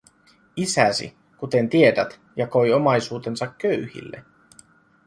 Isäsi, 0.55 1.15
kuten 1.37 1.69
tiedät, 1.69 2.19
jakoi 2.35 2.73
omaisuutensa 2.73 3.47
köyhille. 3.57 4.25